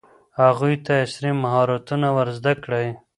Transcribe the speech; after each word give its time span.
هغوی 0.41 0.75
ته 0.85 0.93
عصري 1.03 1.31
مهارتونه 1.43 2.07
ور 2.15 2.27
زده 2.37 2.53
کړئ. 2.63 2.87